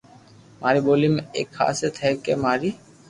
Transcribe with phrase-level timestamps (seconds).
[0.61, 2.69] ماري ٻولي ۾ ايڪ خاصيت ھي ڪي ماري